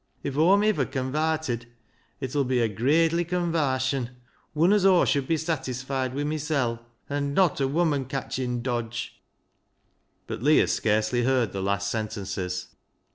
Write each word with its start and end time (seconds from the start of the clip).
If 0.23 0.35
Aw'm 0.35 0.63
iver 0.63 0.85
con 0.85 1.11
varted 1.13 1.67
it 2.19 2.35
ull 2.35 2.43
be 2.43 2.59
a 2.59 2.67
gradely 2.67 3.23
convarsion, 3.23 4.09
wun 4.55 4.73
as 4.73 4.83
Aw 4.83 5.05
should 5.05 5.27
be 5.27 5.37
satisfied 5.37 6.15
wi' 6.15 6.23
mysel', 6.23 6.79
an' 7.07 7.35
not 7.35 7.61
a 7.61 7.67
woman 7.67 8.05
catching 8.05 8.63
dodge." 8.63 9.21
But 10.25 10.41
Leah 10.41 10.67
scarcely 10.69 11.21
heard 11.23 11.51
the 11.51 11.61
last 11.61 11.91
sentences. 11.91 12.69